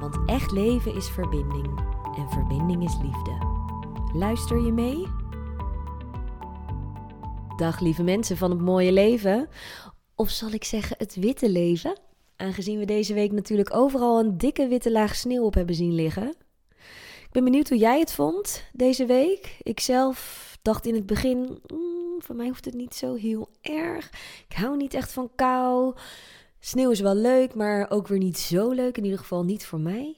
[0.00, 1.78] Want echt leven is verbinding
[2.16, 3.38] en verbinding is liefde.
[4.12, 5.06] Luister je mee?
[7.56, 9.48] Dag lieve mensen van het mooie leven.
[10.14, 11.98] Of zal ik zeggen het witte leven?
[12.36, 16.34] Aangezien we deze week natuurlijk overal een dikke witte laag sneeuw op hebben zien liggen.
[17.22, 19.58] Ik ben benieuwd hoe jij het vond deze week.
[19.62, 24.10] Ik zelf dacht in het begin, mm, voor mij hoeft het niet zo heel erg.
[24.48, 25.94] Ik hou niet echt van kou.
[26.66, 28.96] Sneeuw is wel leuk, maar ook weer niet zo leuk.
[28.96, 30.16] In ieder geval niet voor mij.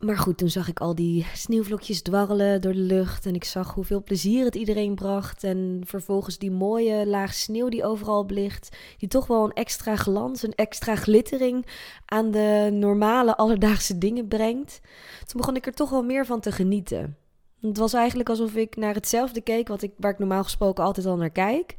[0.00, 3.26] Maar goed, toen zag ik al die sneeuwvlokjes dwarrelen door de lucht.
[3.26, 5.44] En ik zag hoeveel plezier het iedereen bracht.
[5.44, 8.76] En vervolgens die mooie laag sneeuw die overal ligt.
[8.98, 11.66] Die toch wel een extra glans, een extra glittering
[12.06, 14.80] aan de normale alledaagse dingen brengt.
[15.26, 17.16] Toen begon ik er toch wel meer van te genieten.
[17.60, 21.06] Het was eigenlijk alsof ik naar hetzelfde keek wat ik, waar ik normaal gesproken altijd
[21.06, 21.74] al naar kijk.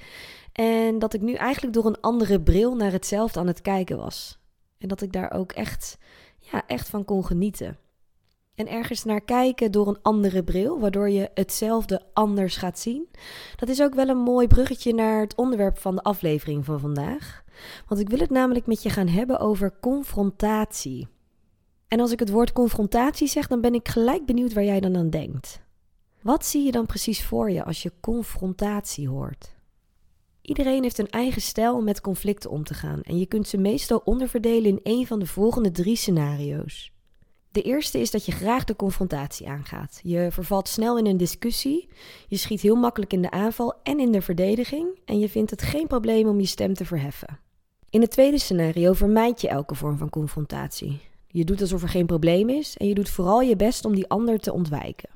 [0.54, 4.40] En dat ik nu eigenlijk door een andere bril naar hetzelfde aan het kijken was.
[4.78, 5.98] En dat ik daar ook echt,
[6.40, 7.78] ja, echt van kon genieten.
[8.56, 13.10] En ergens naar kijken door een andere bril, waardoor je hetzelfde anders gaat zien.
[13.56, 17.44] Dat is ook wel een mooi bruggetje naar het onderwerp van de aflevering van vandaag.
[17.88, 21.08] Want ik wil het namelijk met je gaan hebben over confrontatie.
[21.88, 24.98] En als ik het woord confrontatie zeg, dan ben ik gelijk benieuwd waar jij dan
[24.98, 25.62] aan denkt.
[26.22, 29.56] Wat zie je dan precies voor je als je confrontatie hoort?
[30.44, 33.58] Iedereen heeft een eigen stijl om met conflicten om te gaan en je kunt ze
[33.58, 36.92] meestal onderverdelen in een van de volgende drie scenario's.
[37.52, 40.00] De eerste is dat je graag de confrontatie aangaat.
[40.04, 41.90] Je vervalt snel in een discussie,
[42.28, 45.62] je schiet heel makkelijk in de aanval en in de verdediging en je vindt het
[45.62, 47.40] geen probleem om je stem te verheffen.
[47.90, 51.00] In het tweede scenario vermijd je elke vorm van confrontatie.
[51.28, 54.08] Je doet alsof er geen probleem is en je doet vooral je best om die
[54.08, 55.10] ander te ontwijken.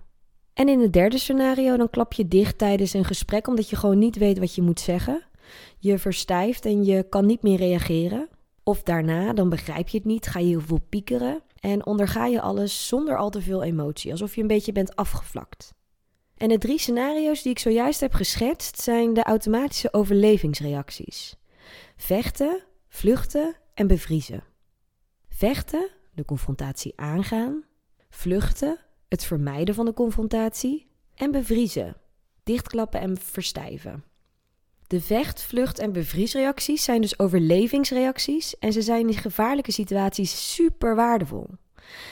[0.58, 3.98] En in het derde scenario, dan klap je dicht tijdens een gesprek omdat je gewoon
[3.98, 5.24] niet weet wat je moet zeggen.
[5.78, 8.30] Je verstijft en je kan niet meer reageren.
[8.64, 12.42] Of daarna, dan begrijp je het niet, ga je heel veel piekeren en onderga je
[12.42, 15.74] alles zonder al te veel emotie, alsof je een beetje bent afgevlakt.
[16.38, 21.36] En de drie scenario's die ik zojuist heb geschetst zijn de automatische overlevingsreacties:
[21.96, 24.44] vechten, vluchten en bevriezen.
[25.30, 27.64] Vechten, de confrontatie aangaan,
[28.10, 31.96] vluchten, het vermijden van de confrontatie en bevriezen,
[32.44, 34.04] dichtklappen en verstijven.
[34.88, 40.96] De vecht, vlucht en bevriesreacties zijn dus overlevingsreacties en ze zijn in gevaarlijke situaties super
[40.96, 41.50] waardevol.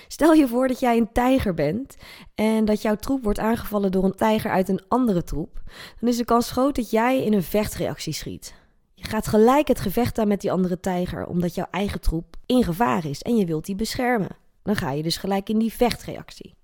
[0.07, 1.95] Stel je voor dat jij een tijger bent
[2.35, 5.61] en dat jouw troep wordt aangevallen door een tijger uit een andere troep,
[5.99, 8.53] dan is de kans groot dat jij in een vechtreactie schiet.
[8.93, 12.63] Je gaat gelijk het gevecht aan met die andere tijger omdat jouw eigen troep in
[12.63, 14.37] gevaar is en je wilt die beschermen.
[14.63, 16.55] Dan ga je dus gelijk in die vechtreactie.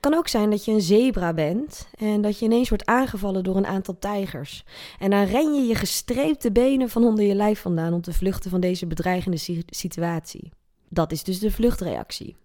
[0.00, 3.56] Kan ook zijn dat je een zebra bent en dat je ineens wordt aangevallen door
[3.56, 4.64] een aantal tijgers.
[4.98, 8.50] En dan ren je je gestreepte benen van onder je lijf vandaan om te vluchten
[8.50, 10.50] van deze bedreigende situatie.
[10.88, 12.36] Dat is dus de vluchtreactie.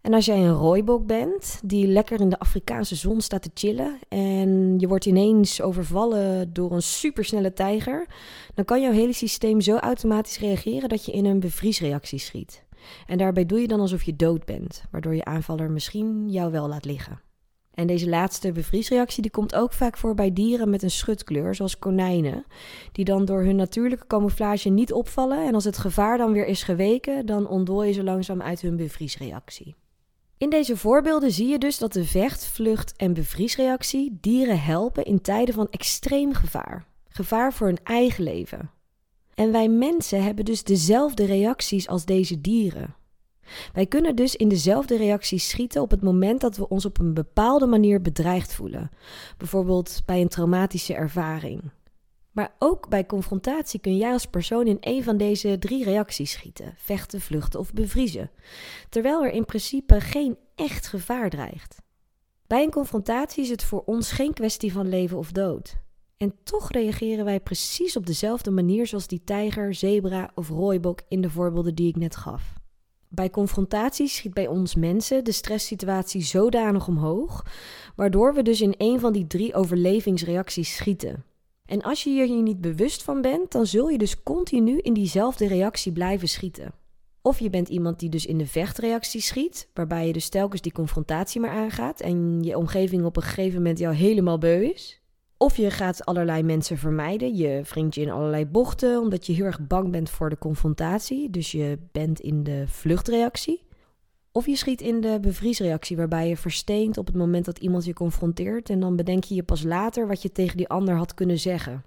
[0.00, 3.98] En als jij een rooibok bent die lekker in de Afrikaanse zon staat te chillen
[4.08, 8.06] en je wordt ineens overvallen door een supersnelle tijger,
[8.54, 12.64] dan kan jouw hele systeem zo automatisch reageren dat je in een bevriesreactie schiet.
[13.06, 16.68] En daarbij doe je dan alsof je dood bent, waardoor je aanvaller misschien jou wel
[16.68, 17.20] laat liggen.
[17.74, 21.78] En deze laatste bevriesreactie die komt ook vaak voor bij dieren met een schutkleur, zoals
[21.78, 22.44] konijnen,
[22.92, 26.62] die dan door hun natuurlijke camouflage niet opvallen en als het gevaar dan weer is
[26.62, 29.74] geweken, dan ontdooien ze langzaam uit hun bevriesreactie.
[30.38, 35.20] In deze voorbeelden zie je dus dat de vecht, vlucht en bevriesreactie dieren helpen in
[35.20, 36.86] tijden van extreem gevaar.
[37.08, 38.70] Gevaar voor hun eigen leven.
[39.34, 42.94] En wij mensen hebben dus dezelfde reacties als deze dieren.
[43.72, 47.14] Wij kunnen dus in dezelfde reacties schieten op het moment dat we ons op een
[47.14, 48.90] bepaalde manier bedreigd voelen,
[49.36, 51.62] bijvoorbeeld bij een traumatische ervaring.
[52.32, 56.74] Maar ook bij confrontatie kun jij als persoon in een van deze drie reacties schieten:
[56.76, 58.30] vechten, vluchten of bevriezen,
[58.88, 61.80] terwijl er in principe geen echt gevaar dreigt.
[62.46, 65.76] Bij een confrontatie is het voor ons geen kwestie van leven of dood.
[66.22, 71.20] En toch reageren wij precies op dezelfde manier zoals die tijger, zebra of rooibok in
[71.20, 72.52] de voorbeelden die ik net gaf.
[73.08, 77.46] Bij confrontaties schiet bij ons mensen de stresssituatie zodanig omhoog,
[77.96, 81.24] waardoor we dus in een van die drie overlevingsreacties schieten.
[81.64, 85.46] En als je hier niet bewust van bent, dan zul je dus continu in diezelfde
[85.46, 86.74] reactie blijven schieten.
[87.22, 90.72] Of je bent iemand die dus in de vechtreactie schiet, waarbij je dus telkens die
[90.72, 95.01] confrontatie maar aangaat en je omgeving op een gegeven moment jou helemaal beu is.
[95.42, 99.44] Of je gaat allerlei mensen vermijden, je wringt je in allerlei bochten omdat je heel
[99.44, 103.62] erg bang bent voor de confrontatie, dus je bent in de vluchtreactie.
[104.32, 107.92] Of je schiet in de bevriesreactie, waarbij je versteent op het moment dat iemand je
[107.92, 111.38] confronteert en dan bedenk je je pas later wat je tegen die ander had kunnen
[111.38, 111.84] zeggen.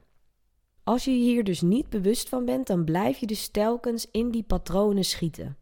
[0.83, 4.43] Als je hier dus niet bewust van bent, dan blijf je dus telkens in die
[4.43, 5.57] patronen schieten.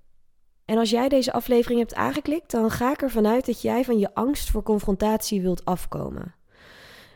[0.66, 4.00] En als jij deze aflevering hebt aangeklikt, dan ga ik ervan uit dat jij van
[4.00, 6.36] je angst voor confrontatie wilt afkomen.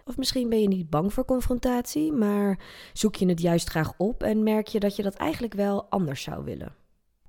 [0.08, 2.60] Of misschien ben je niet bang voor confrontatie, maar
[2.94, 6.22] zoek je het juist graag op en merk je dat je dat eigenlijk wel anders
[6.22, 6.76] zou willen.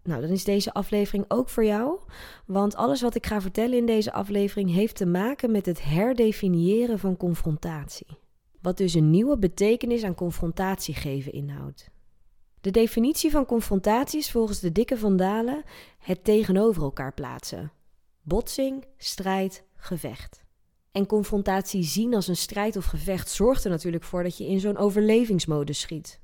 [0.03, 2.01] Nou, dan is deze aflevering ook voor jou,
[2.47, 6.99] want alles wat ik ga vertellen in deze aflevering heeft te maken met het herdefiniëren
[6.99, 8.19] van confrontatie.
[8.61, 11.91] Wat dus een nieuwe betekenis aan confrontatie geven inhoudt.
[12.61, 15.63] De definitie van confrontatie is volgens de dikke van Dalen
[15.99, 17.73] het tegenover elkaar plaatsen.
[18.23, 20.47] Botsing, strijd, gevecht.
[20.99, 24.61] En confrontatie zien als een strijd of gevecht zorgt er natuurlijk voor dat je in
[24.61, 26.21] zo'n overlevingsmodus schiet.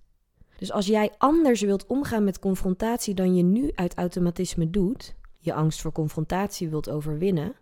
[0.58, 5.54] Dus als jij anders wilt omgaan met confrontatie dan je nu uit automatisme doet, je
[5.54, 7.54] angst voor confrontatie wilt overwinnen,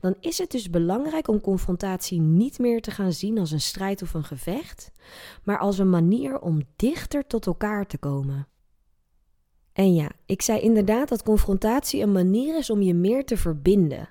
[0.00, 4.02] dan is het dus belangrijk om confrontatie niet meer te gaan zien als een strijd
[4.02, 4.92] of een gevecht,
[5.44, 8.48] maar als een manier om dichter tot elkaar te komen.
[9.72, 14.08] En ja, ik zei inderdaad dat confrontatie een manier is om je meer te verbinden,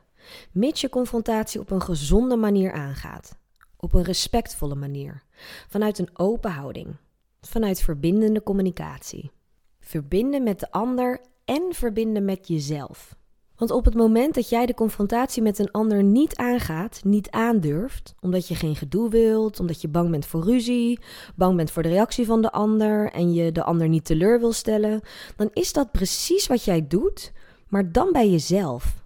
[0.51, 3.38] mits je confrontatie op een gezonde manier aangaat,
[3.77, 5.24] op een respectvolle manier,
[5.68, 6.95] vanuit een open houding,
[7.41, 9.31] vanuit verbindende communicatie.
[9.79, 13.15] Verbinden met de ander en verbinden met jezelf.
[13.57, 18.15] Want op het moment dat jij de confrontatie met een ander niet aangaat, niet aandurft,
[18.19, 21.00] omdat je geen gedoe wilt, omdat je bang bent voor ruzie,
[21.35, 24.51] bang bent voor de reactie van de ander en je de ander niet teleur wil
[24.51, 25.01] stellen,
[25.35, 27.31] dan is dat precies wat jij doet,
[27.68, 29.06] maar dan bij jezelf.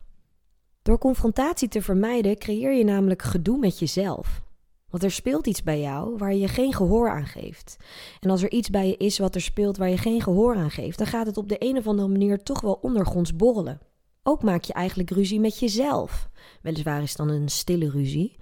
[0.84, 4.42] Door confrontatie te vermijden creëer je namelijk gedoe met jezelf.
[4.90, 7.78] Want er speelt iets bij jou waar je geen gehoor aan geeft.
[8.20, 10.72] En als er iets bij je is wat er speelt waar je geen gehoor aan
[10.72, 13.80] geeft, dan gaat het op de een of andere manier toch wel ondergronds borrelen.
[14.24, 16.30] Ook maak je eigenlijk ruzie met jezelf.
[16.62, 18.36] Weliswaar is het dan een stille ruzie,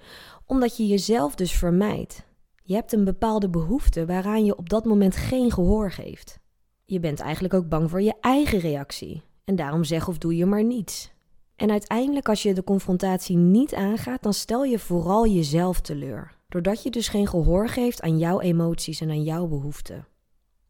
[0.45, 2.25] omdat je jezelf dus vermijdt.
[2.63, 6.39] Je hebt een bepaalde behoefte waaraan je op dat moment geen gehoor geeft.
[6.85, 9.21] Je bent eigenlijk ook bang voor je eigen reactie.
[9.43, 11.11] En daarom zeg of doe je maar niets.
[11.59, 16.35] En uiteindelijk, als je de confrontatie niet aangaat, dan stel je vooral jezelf teleur.
[16.49, 20.07] Doordat je dus geen gehoor geeft aan jouw emoties en aan jouw behoeften.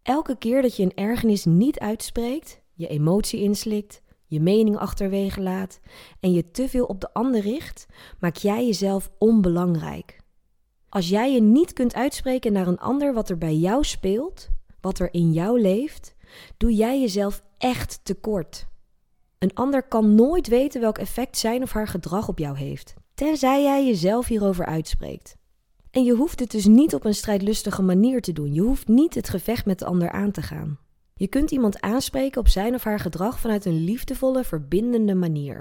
[0.02, 5.80] Elke keer dat je een ergernis niet uitspreekt, je emotie inslikt, je mening achterwege laat
[6.20, 7.86] en je te veel op de ander richt,
[8.20, 10.20] maak jij jezelf onbelangrijk.
[10.90, 14.50] Als jij je niet kunt uitspreken naar een ander wat er bij jou speelt,
[14.82, 16.16] wat er in jou leeft,
[16.58, 18.68] doe jij jezelf echt tekort.
[19.40, 23.64] Een ander kan nooit weten welk effect zijn of haar gedrag op jou heeft, tenzij
[23.64, 25.36] jij jezelf hierover uitspreekt.
[25.92, 28.54] En je hoeft het dus niet op een strijdlustige manier te doen.
[28.54, 30.78] Je hoeft niet het gevecht met de ander aan te gaan.
[31.14, 35.58] Je kunt iemand aanspreken op zijn of haar gedrag vanuit een liefdevolle, verbindende manier.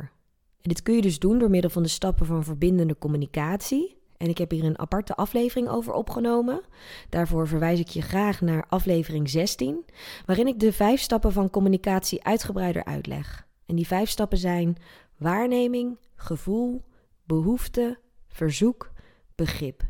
[0.61, 3.97] En dit kun je dus doen door middel van de stappen van verbindende communicatie.
[4.17, 6.61] En ik heb hier een aparte aflevering over opgenomen.
[7.09, 9.85] Daarvoor verwijs ik je graag naar aflevering 16,
[10.27, 13.47] waarin ik de vijf stappen van communicatie uitgebreider uitleg.
[13.69, 14.77] En die vijf stappen zijn
[15.17, 16.85] waarneming, gevoel,
[17.25, 17.99] behoefte,
[18.29, 18.91] verzoek,
[19.35, 19.83] begrip.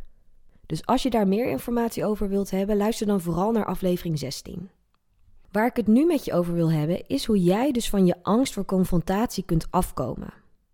[0.66, 4.70] Dus als je daar meer informatie over wilt hebben, luister dan vooral naar aflevering 16.
[5.50, 8.22] Waar ik het nu met je over wil hebben, is hoe jij dus van je
[8.22, 10.32] angst voor confrontatie kunt afkomen.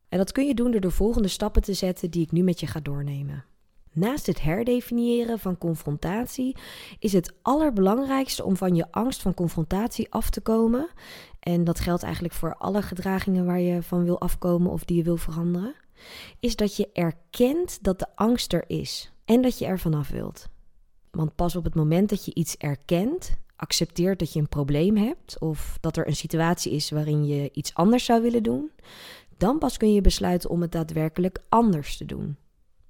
[0.08, 2.60] En dat kun je doen door de volgende stappen te zetten die ik nu met
[2.60, 3.44] je ga doornemen.
[3.94, 6.56] Naast het herdefiniëren van confrontatie
[6.98, 10.88] is het allerbelangrijkste om van je angst van confrontatie af te komen.
[11.44, 15.02] En dat geldt eigenlijk voor alle gedragingen waar je van wil afkomen of die je
[15.02, 15.74] wil veranderen.
[16.40, 20.48] Is dat je erkent dat de angst er is en dat je er vanaf wilt.
[21.10, 25.40] Want pas op het moment dat je iets erkent, accepteert dat je een probleem hebt
[25.40, 28.70] of dat er een situatie is waarin je iets anders zou willen doen,
[29.36, 32.36] dan pas kun je besluiten om het daadwerkelijk anders te doen.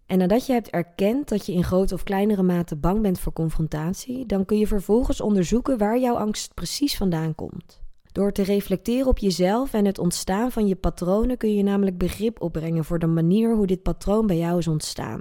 [0.06, 3.32] En nadat je hebt erkend dat je in grote of kleinere mate bang bent voor
[3.32, 7.82] confrontatie, dan kun je vervolgens onderzoeken waar jouw angst precies vandaan komt.
[8.14, 12.42] Door te reflecteren op jezelf en het ontstaan van je patronen kun je namelijk begrip
[12.42, 15.21] opbrengen voor de manier hoe dit patroon bij jou is ontstaan.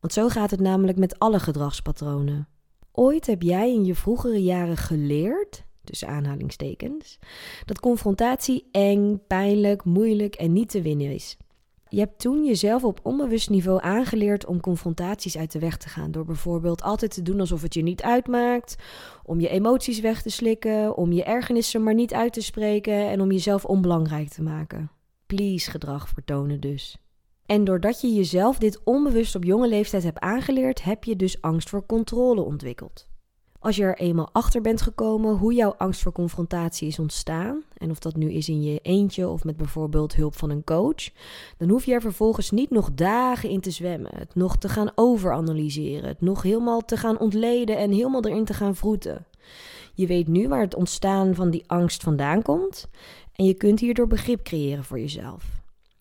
[0.00, 2.48] Want zo gaat het namelijk met alle gedragspatronen.
[2.92, 7.18] Ooit heb jij in je vroegere jaren geleerd, tussen aanhalingstekens,
[7.64, 11.36] dat confrontatie eng, pijnlijk, moeilijk en niet te winnen is.
[11.94, 16.10] Je hebt toen jezelf op onbewust niveau aangeleerd om confrontaties uit de weg te gaan.
[16.10, 18.76] Door bijvoorbeeld altijd te doen alsof het je niet uitmaakt,
[19.24, 23.20] om je emoties weg te slikken, om je ergernissen maar niet uit te spreken en
[23.20, 24.90] om jezelf onbelangrijk te maken.
[25.26, 26.96] Please gedrag vertonen dus.
[27.46, 31.68] En doordat je jezelf dit onbewust op jonge leeftijd hebt aangeleerd, heb je dus angst
[31.68, 33.08] voor controle ontwikkeld.
[33.64, 37.90] Als je er eenmaal achter bent gekomen hoe jouw angst voor confrontatie is ontstaan, en
[37.90, 41.10] of dat nu is in je eentje of met bijvoorbeeld hulp van een coach,
[41.56, 44.90] dan hoef je er vervolgens niet nog dagen in te zwemmen, het nog te gaan
[44.94, 49.26] overanalyseren, het nog helemaal te gaan ontleden en helemaal erin te gaan vroeten.
[49.94, 52.88] Je weet nu waar het ontstaan van die angst vandaan komt
[53.32, 55.44] en je kunt hierdoor begrip creëren voor jezelf.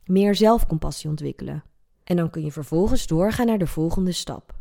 [0.05, 1.63] Meer zelfcompassie ontwikkelen.
[2.03, 4.55] En dan kun je vervolgens doorgaan naar de volgende stap.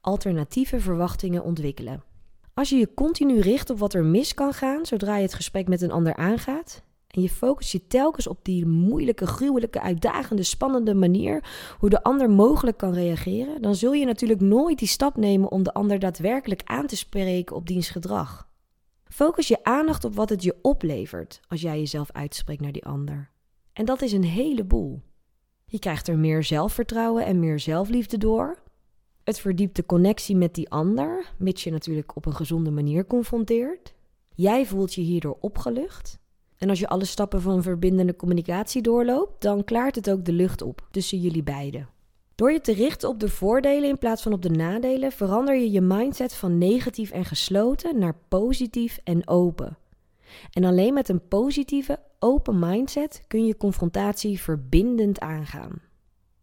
[0.00, 2.02] Alternatieve verwachtingen ontwikkelen.
[2.58, 5.68] Als je je continu richt op wat er mis kan gaan zodra je het gesprek
[5.68, 10.94] met een ander aangaat, en je focust je telkens op die moeilijke, gruwelijke, uitdagende, spannende
[10.94, 11.44] manier
[11.78, 15.62] hoe de ander mogelijk kan reageren, dan zul je natuurlijk nooit die stap nemen om
[15.62, 18.48] de ander daadwerkelijk aan te spreken op diens gedrag.
[19.04, 23.30] Focus je aandacht op wat het je oplevert als jij jezelf uitspreekt naar die ander.
[23.72, 25.02] En dat is een heleboel.
[25.66, 28.64] Je krijgt er meer zelfvertrouwen en meer zelfliefde door.
[29.26, 33.94] Het verdiept de connectie met die ander, mits je natuurlijk op een gezonde manier confronteert.
[34.34, 36.18] Jij voelt je hierdoor opgelucht.
[36.58, 40.62] En als je alle stappen van verbindende communicatie doorloopt, dan klaart het ook de lucht
[40.62, 41.88] op tussen jullie beiden.
[42.34, 45.70] Door je te richten op de voordelen in plaats van op de nadelen, verander je
[45.70, 49.78] je mindset van negatief en gesloten naar positief en open.
[50.50, 55.82] En alleen met een positieve, open mindset kun je confrontatie verbindend aangaan.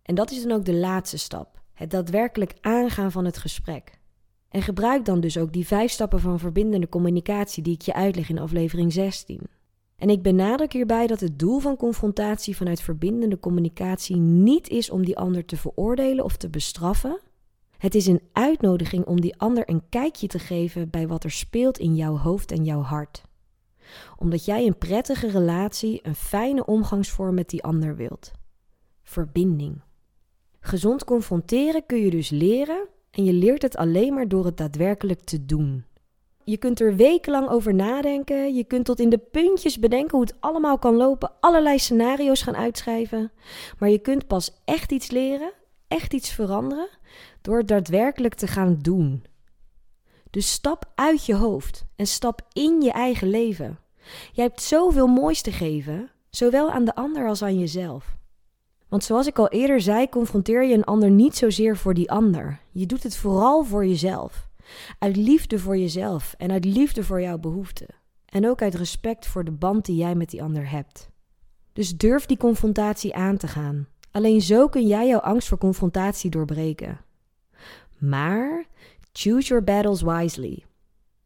[0.02, 4.02] En dat is dan ook de laatste stap: het daadwerkelijk aangaan van het gesprek.
[4.50, 8.30] En gebruik dan dus ook die vijf stappen van verbindende communicatie die ik je uitleg
[8.30, 9.42] in aflevering 16.
[9.96, 15.06] En ik benadruk hierbij dat het doel van confrontatie vanuit verbindende communicatie niet is om
[15.06, 17.20] die ander te veroordelen of te bestraffen.
[17.78, 21.78] Het is een uitnodiging om die ander een kijkje te geven bij wat er speelt
[21.80, 23.22] in jouw hoofd en jouw hart.
[24.18, 28.32] Omdat jij een prettige relatie, een fijne omgangsvorm met die ander wilt.
[29.04, 29.82] Verbinding.
[30.66, 35.24] Gezond confronteren kun je dus leren en je leert het alleen maar door het daadwerkelijk
[35.24, 35.86] te doen.
[36.44, 38.56] Je kunt er wekenlang over nadenken.
[38.56, 41.32] Je kunt tot in de puntjes bedenken hoe het allemaal kan lopen.
[41.40, 43.32] Allerlei scenario's gaan uitschrijven.
[43.80, 45.52] Maar je kunt pas echt iets leren,
[45.88, 46.90] echt iets veranderen,
[47.42, 49.26] door het daadwerkelijk te gaan doen.
[50.30, 53.80] Dus stap uit je hoofd en stap in je eigen leven.
[54.34, 58.16] Jij hebt zoveel moois te geven, zowel aan de ander als aan jezelf.
[58.94, 62.60] Want zoals ik al eerder zei, confronteer je een ander niet zozeer voor die ander.
[62.72, 64.48] Je doet het vooral voor jezelf.
[65.00, 67.88] Uit liefde voor jezelf en uit liefde voor jouw behoeften.
[68.26, 71.10] En ook uit respect voor de band die jij met die ander hebt.
[71.74, 73.88] Dus durf die confrontatie aan te gaan.
[74.12, 77.00] Alleen zo kun jij jouw angst voor confrontatie doorbreken.
[77.98, 78.66] Maar
[79.14, 80.64] choose your battles wisely.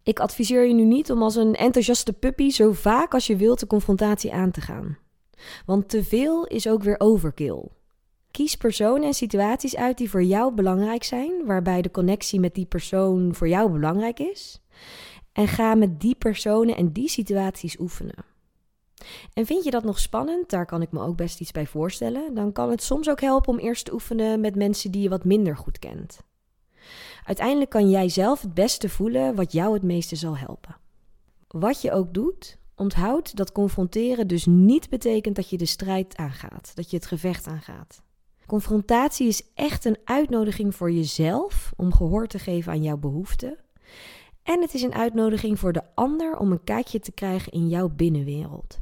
[0.03, 3.59] Ik adviseer je nu niet om als een enthousiaste puppy zo vaak als je wilt
[3.59, 4.97] de confrontatie aan te gaan.
[5.65, 7.63] Want te veel is ook weer overkill.
[8.31, 12.65] Kies personen en situaties uit die voor jou belangrijk zijn, waarbij de connectie met die
[12.65, 14.61] persoon voor jou belangrijk is.
[15.33, 18.25] En ga met die personen en die situaties oefenen.
[19.33, 20.49] En vind je dat nog spannend?
[20.49, 22.33] Daar kan ik me ook best iets bij voorstellen.
[22.33, 25.23] Dan kan het soms ook helpen om eerst te oefenen met mensen die je wat
[25.23, 26.19] minder goed kent.
[27.23, 30.77] Uiteindelijk kan jij zelf het beste voelen wat jou het meeste zal helpen.
[31.47, 36.71] Wat je ook doet, onthoud dat confronteren dus niet betekent dat je de strijd aangaat,
[36.75, 38.01] dat je het gevecht aangaat.
[38.45, 43.57] Confrontatie is echt een uitnodiging voor jezelf om gehoor te geven aan jouw behoeften.
[44.43, 47.89] En het is een uitnodiging voor de ander om een kijkje te krijgen in jouw
[47.89, 48.79] binnenwereld.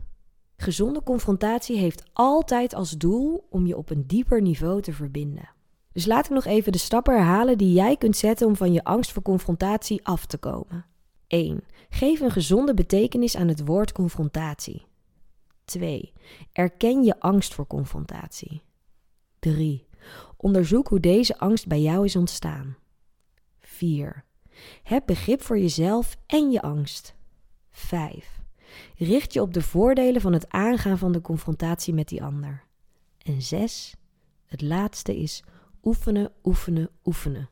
[0.58, 5.50] Gezonde confrontatie heeft altijd als doel om je op een dieper niveau te verbinden.
[5.92, 8.84] Dus laat ik nog even de stappen herhalen die jij kunt zetten om van je
[8.84, 10.86] angst voor confrontatie af te komen.
[11.28, 11.64] 1.
[11.96, 14.86] Geef een gezonde betekenis aan het woord confrontatie.
[15.66, 16.14] 2.
[16.52, 18.62] Erken je angst voor confrontatie.
[19.40, 19.88] 3.
[20.38, 22.78] Onderzoek hoe deze angst bij jou is ontstaan.
[23.60, 24.24] 4.
[24.84, 27.16] Heb begrip voor jezelf en je angst.
[27.72, 28.42] 5.
[28.98, 32.64] Richt je op de voordelen van het aangaan van de confrontatie met die ander.
[33.18, 33.96] En 6.
[34.46, 35.44] Het laatste is
[35.84, 37.50] oefenen, oefenen, oefenen.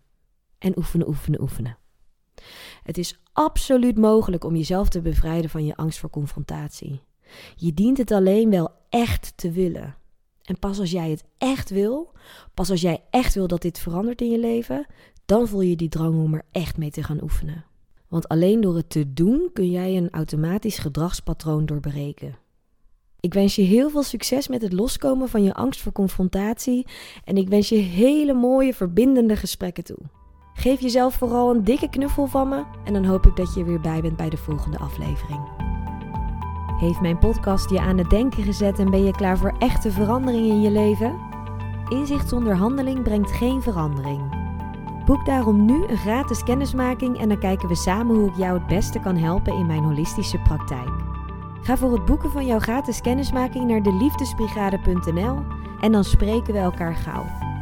[0.57, 1.77] En oefenen, oefenen, oefenen.
[2.83, 7.01] Het is absoluut mogelijk om jezelf te bevrijden van je angst voor confrontatie.
[7.55, 9.95] Je dient het alleen wel echt te willen.
[10.43, 12.11] En pas als jij het echt wil,
[12.53, 14.85] pas als jij echt wil dat dit verandert in je leven,
[15.25, 17.65] dan voel je die drang om er echt mee te gaan oefenen.
[18.07, 22.37] Want alleen door het te doen kun jij een automatisch gedragspatroon doorbreken.
[23.19, 26.87] Ik wens je heel veel succes met het loskomen van je angst voor confrontatie
[27.23, 29.97] en ik wens je hele mooie, verbindende gesprekken toe.
[30.53, 33.65] Geef jezelf vooral een dikke knuffel van me en dan hoop ik dat je er
[33.65, 35.41] weer bij bent bij de volgende aflevering.
[36.79, 40.45] Heeft mijn podcast je aan het denken gezet en ben je klaar voor echte verandering
[40.45, 41.19] in je leven?
[41.89, 44.41] Inzicht zonder handeling brengt geen verandering.
[45.05, 48.67] Boek daarom nu een gratis kennismaking en dan kijken we samen hoe ik jou het
[48.67, 50.89] beste kan helpen in mijn holistische praktijk.
[51.61, 55.39] Ga voor het boeken van jouw gratis kennismaking naar deliefdesbrigade.nl
[55.81, 57.52] en dan spreken we elkaar gauw.